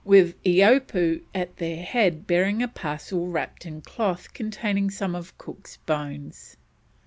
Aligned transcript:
with 0.03 0.33
Eapoo 0.43 1.21
at 1.35 1.57
their 1.57 1.83
head 1.83 2.25
bearing 2.25 2.63
a 2.63 2.67
parcel 2.67 3.27
wrapped 3.27 3.67
in 3.67 3.79
cloth 3.81 4.33
containing 4.33 4.89
some 4.89 5.13
of 5.13 5.37
Cook's 5.37 5.77
bones. 5.77 6.57